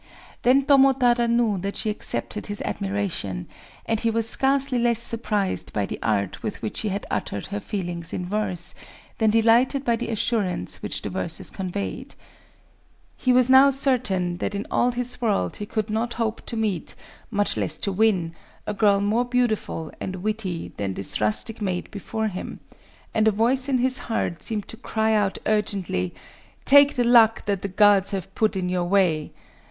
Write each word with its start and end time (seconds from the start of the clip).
_"]Then 0.41 0.63
Tomotada 0.65 1.27
knew 1.27 1.59
that 1.59 1.75
she 1.77 1.91
accepted 1.91 2.47
his 2.47 2.59
admiration; 2.63 3.47
and 3.85 3.99
he 3.99 4.09
was 4.09 4.27
scarcely 4.27 4.79
less 4.79 4.97
surprised 4.97 5.71
by 5.73 5.85
the 5.85 5.99
art 6.01 6.41
with 6.41 6.63
which 6.63 6.77
she 6.77 6.89
had 6.89 7.05
uttered 7.11 7.45
her 7.53 7.59
feelings 7.59 8.11
in 8.11 8.25
verse, 8.25 8.73
than 9.19 9.29
delighted 9.29 9.85
by 9.85 9.95
the 9.95 10.09
assurance 10.09 10.81
which 10.81 11.03
the 11.03 11.11
verses 11.11 11.51
conveyed. 11.51 12.15
He 13.15 13.31
was 13.31 13.47
now 13.47 13.69
certain 13.69 14.37
that 14.37 14.55
in 14.55 14.65
all 14.71 14.89
this 14.89 15.21
world 15.21 15.57
he 15.57 15.67
could 15.67 15.91
not 15.91 16.15
hope 16.15 16.47
to 16.47 16.57
meet, 16.57 16.95
much 17.29 17.55
less 17.55 17.77
to 17.77 17.91
win, 17.91 18.33
a 18.65 18.73
girl 18.73 19.01
more 19.01 19.25
beautiful 19.25 19.91
and 20.01 20.23
witty 20.23 20.73
than 20.77 20.95
this 20.95 21.21
rustic 21.21 21.61
maid 21.61 21.91
before 21.91 22.29
him; 22.29 22.59
and 23.13 23.27
a 23.27 23.31
voice 23.31 23.69
in 23.69 23.77
his 23.77 23.99
heart 23.99 24.41
seemed 24.41 24.67
to 24.69 24.77
cry 24.77 25.13
out 25.13 25.37
urgently, 25.45 26.15
"Take 26.65 26.95
the 26.95 27.03
luck 27.03 27.45
that 27.45 27.61
the 27.61 27.67
gods 27.67 28.09
have 28.09 28.33
put 28.33 28.55
in 28.55 28.67
your 28.67 28.85
way!" 28.85 29.31